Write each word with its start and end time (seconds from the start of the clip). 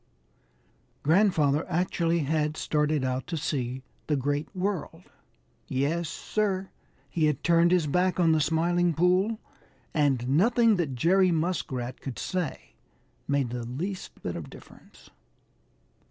Grandfather 1.03 1.63
actually 1.69 2.21
had 2.21 2.57
started 2.57 3.03
out 3.03 3.27
to 3.27 3.37
see 3.37 3.83
the 4.07 4.15
Great 4.15 4.47
World. 4.55 5.03
Yes, 5.67 6.09
Sir, 6.09 6.71
he 7.07 7.25
had 7.27 7.43
turned 7.43 7.69
his 7.71 7.85
back 7.85 8.19
on 8.19 8.31
the 8.31 8.41
Smiling 8.41 8.95
Pool, 8.95 9.37
and 9.93 10.27
nothing 10.27 10.77
that 10.77 10.95
Jerry 10.95 11.29
Muskrat 11.31 12.01
could 12.01 12.17
say 12.17 12.73
made 13.27 13.51
the 13.51 13.63
least 13.63 14.19
bit 14.23 14.35
of 14.35 14.49
difference. 14.49 15.11